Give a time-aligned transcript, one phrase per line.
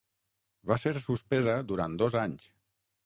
[0.71, 2.49] Va ser suspesa durant dos anys.